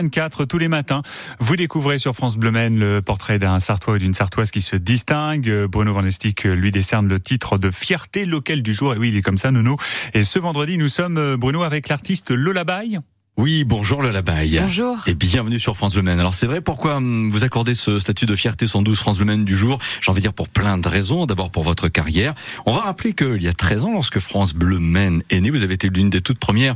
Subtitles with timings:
[0.00, 1.02] 24 tous les matins.
[1.40, 4.76] Vous découvrez sur France Bleu Maine le portrait d'un Sartois ou d'une Sartoise qui se
[4.76, 5.64] distingue.
[5.64, 8.94] Bruno Van Estic lui décerne le titre de fierté locale du jour.
[8.94, 9.76] Et oui, il est comme ça, Nounou.
[10.14, 13.00] Et ce vendredi, nous sommes, Bruno, avec l'artiste Lola Baye.
[13.38, 14.58] Oui, bonjour le Labaye.
[14.60, 14.96] Bonjour.
[15.06, 16.18] Et bienvenue sur France Le Maine.
[16.18, 19.44] Alors c'est vrai, pourquoi hum, vous accordez ce statut de fierté 112 France Le Maine
[19.44, 19.78] du jour?
[20.00, 21.24] J'ai envie de dire pour plein de raisons.
[21.24, 22.34] D'abord pour votre carrière.
[22.66, 25.62] On va rappeler qu'il y a 13 ans, lorsque France Bleu Maine est née, vous
[25.62, 26.74] avez été l'une des toutes premières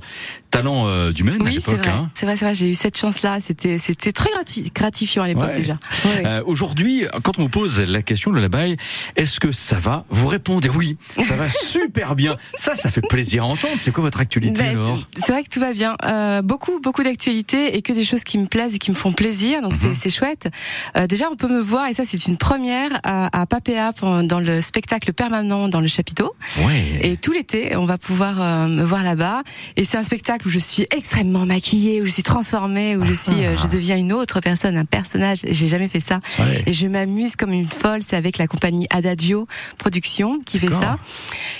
[0.52, 1.64] talents euh, du Maine oui, à l'époque.
[1.64, 1.88] c'est vrai.
[1.90, 2.10] Hein.
[2.14, 2.54] C'est vrai, c'est vrai.
[2.54, 3.40] J'ai eu cette chance-là.
[3.40, 4.28] C'était, c'était très
[4.74, 5.56] gratifiant à l'époque Ouais.
[5.56, 5.72] déjà.
[6.04, 6.22] Ouais.
[6.26, 8.76] Euh, Aujourd'hui, quand on vous pose la question, le Labaye,
[9.16, 12.36] est-ce que ça va Vous répondez oui, ça va super bien.
[12.54, 13.74] Ça, ça fait plaisir à entendre.
[13.78, 15.96] C'est quoi votre actualité alors c'est vrai que tout va bien.
[16.04, 19.12] Euh, beaucoup, beaucoup d'actualités et que des choses qui me plaisent et qui me font
[19.12, 19.62] plaisir.
[19.62, 19.78] Donc Mhm.
[19.80, 20.48] c'est, c'est chouette.
[20.96, 24.40] Euh, déjà, on peut me voir et ça, c'est une première à, à Papéa dans
[24.40, 26.34] le spectacle permanent dans le chapiteau.
[26.66, 27.00] Ouais.
[27.02, 29.42] Et tout l'été, on va pouvoir me voir là-bas.
[29.76, 33.12] Et c'est un spectacle où je suis extrêmement maquillée, où je suis transformée, où je
[33.12, 35.40] suis, euh, je deviens une autre personne, un personnage.
[35.48, 36.20] J'ai jamais fait ça.
[36.38, 36.62] Ouais.
[36.66, 38.02] Et je m'amuse comme une folle.
[38.02, 39.46] C'est avec la compagnie Adagio
[39.78, 40.98] Production qui fait ça.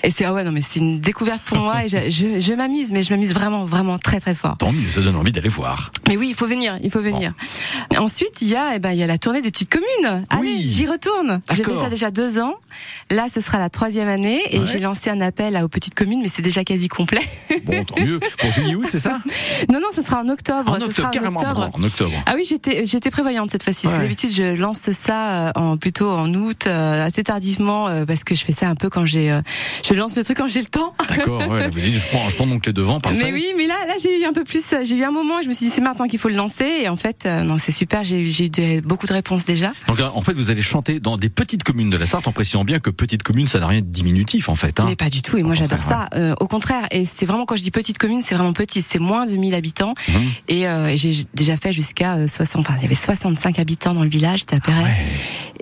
[0.02, 1.84] Et c'est ah ouais non mais c'est une découverte pour moi.
[1.84, 4.56] Et je, je, je m'amuse, mais je m'amuse vraiment, vraiment très très fort.
[4.58, 5.90] Tant mieux, ça donne envie d'aller voir.
[6.08, 7.32] Mais oui, il faut venir, il faut venir.
[7.98, 10.24] Ensuite, il y a, eh ben, il y a la tournée des petites communes.
[10.30, 10.66] Allez, Oui.
[10.68, 11.40] j'y retourne.
[11.54, 12.54] J'ai fait ça déjà deux ans.
[13.10, 14.66] Là, ce sera la troisième année et Ouais.
[14.66, 17.20] j'ai lancé un appel à- aux petites communes, mais c'est déjà quasi complet.
[17.64, 18.18] Bon, tant mieux.
[18.38, 18.50] Pour
[18.88, 19.20] c'est ça
[19.72, 20.70] non, non, ce sera en octobre.
[20.70, 21.40] En ce octobre, sera en carrément.
[21.40, 21.70] octobre.
[21.72, 22.12] En octobre.
[22.26, 23.86] Ah oui, j'étais j'étais prévoyante cette fois-ci.
[23.86, 23.98] Ouais.
[23.98, 28.34] d'habitude, je lance ça euh, en plutôt en août, euh, assez tardivement, euh, parce que
[28.34, 29.40] je fais ça un peu quand j'ai, euh,
[29.84, 30.94] je lance le truc quand j'ai le temps.
[31.08, 33.24] D'accord, ouais, vous dites, je prends, je prends donc les devants, parfait.
[33.24, 35.42] Mais oui, mais là, là, j'ai eu un peu plus, j'ai eu un moment, où
[35.42, 36.64] je me suis dit c'est maintenant qu'il faut le lancer.
[36.82, 38.04] Et en fait, euh, non, c'est super.
[38.04, 39.72] J'ai eu, j'ai eu des- beaucoup de réponses déjà.
[39.88, 42.64] Donc en fait, vous allez chanter dans des petites communes de la Sarthe, en précisant
[42.64, 44.80] bien que petite commune, ça n'a rien de diminutif en fait.
[44.80, 44.84] Hein.
[44.88, 45.36] Mais pas du tout.
[45.36, 46.08] Et moi, j'adore ça.
[46.14, 46.86] Euh, au contraire.
[46.90, 48.82] Et c'est vraiment quand je dis petite commune, c'est vraiment petit.
[48.82, 49.94] C'est moins de 1000 habitants.
[50.48, 52.60] Et euh, j'ai déjà fait jusqu'à euh, 60.
[52.60, 54.40] Enfin, il y avait 65 habitants dans le village.
[54.40, 54.82] C'était à Perret.
[54.82, 54.90] Ouais,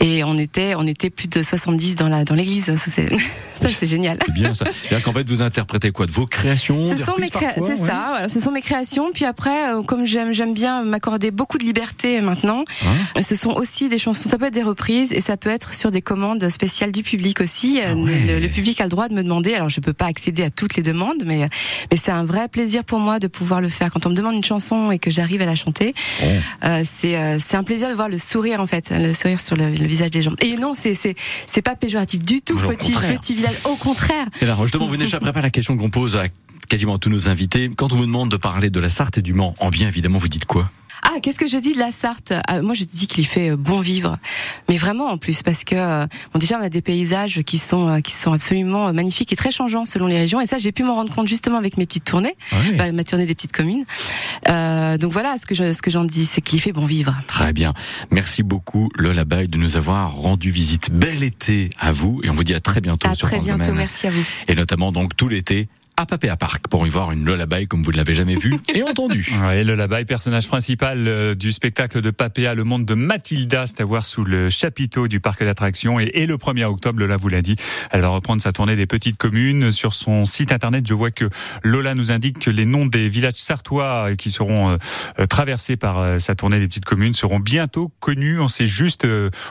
[0.00, 2.66] Et on était, on était plus de 70 dans la dans l'église.
[2.66, 3.08] Ça, c'est
[3.54, 4.18] ça, c'est génial.
[4.26, 4.64] c'est bien ça.
[4.82, 6.06] C'est-à-dire qu'en fait, vous interprétez quoi?
[6.06, 8.62] De vos créations Ce sont mes créa- parfois, c'est ouais ça, voilà, ce sont mes
[8.62, 9.10] créations.
[9.12, 13.20] Puis après, euh, comme j'aime, j'aime bien m'accorder beaucoup de liberté maintenant, Hein?
[13.22, 14.28] ce sont aussi des chansons.
[14.28, 17.40] Ça peut être des reprises et ça peut être sur des commandes spéciales du public
[17.40, 17.80] aussi.
[17.80, 18.20] Euh, Ah ouais.
[18.26, 19.54] le, le public a le droit de me demander.
[19.54, 21.46] Alors je peux pas accéder à toutes les demandes, mais
[21.90, 23.92] mais c'est un vrai plaisir pour moi de pouvoir le faire.
[23.92, 25.94] Quand on me demande une chanson et que j'arrive à la chanter,
[26.64, 29.56] euh, c'est euh, c'est un plaisir de voir le sourire en fait, le sourire sur
[29.56, 30.32] le, le visage des gens.
[30.40, 33.56] Et non, c'est pas péjoratif du tout, Alors, petit village.
[33.64, 34.26] Au contraire.
[34.40, 36.24] Et là, justement, vous n'échapperez pas à la question qu'on pose à
[36.68, 37.70] quasiment tous nos invités.
[37.76, 40.18] Quand on vous demande de parler de la Sarthe et du Mans, en bien évidemment,
[40.18, 40.70] vous dites quoi?
[41.02, 42.32] Ah, qu'est-ce que je dis de la Sarthe?
[42.46, 44.18] Ah, Moi, je dis qu'il fait euh, bon vivre,
[44.68, 47.88] mais vraiment en plus parce que euh, bon, déjà on a des paysages qui sont
[47.88, 50.40] euh, qui sont absolument magnifiques et très changeants selon les régions.
[50.40, 52.72] Et ça, j'ai pu m'en rendre compte justement avec mes petites tournées, Ouais.
[52.76, 53.84] bah, ma tournée des petites communes.
[54.48, 57.14] Euh, donc voilà, ce que je, ce que j'en dis, c'est qu'il fait bon vivre.
[57.26, 57.74] Très bien.
[58.10, 60.90] Merci beaucoup, Lola Baye, de nous avoir rendu visite.
[60.92, 63.46] Bel été à vous et on vous dit à très bientôt À sur très France
[63.46, 63.78] bientôt, Domaine.
[63.78, 64.22] merci à vous.
[64.48, 65.68] Et notamment donc tout l'été
[66.00, 68.56] à Papéa Park pour y voir une Lola Baye comme vous ne l'avez jamais vue
[68.74, 69.28] et entendue.
[69.40, 73.80] Ouais, le Labaye, personnage principal euh, du spectacle de Papéa, le monde de Mathilda, c'est
[73.80, 75.98] à voir sous le chapiteau du parc d'attractions.
[75.98, 77.56] Et, le 1er octobre, Lola vous l'a dit,
[77.90, 79.72] elle va reprendre sa tournée des petites communes.
[79.72, 81.28] Sur son site internet, je vois que
[81.62, 84.78] Lola nous indique que les noms des villages sartois qui seront
[85.18, 88.40] euh, traversés par euh, sa tournée des petites communes seront bientôt connus.
[88.40, 89.06] On sait juste,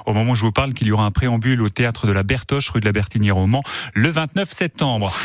[0.05, 2.23] au moment où je vous parle, qu'il y aura un préambule au théâtre de la
[2.23, 5.13] Bertoche, rue de la Bertinière au Mans, le 29 septembre.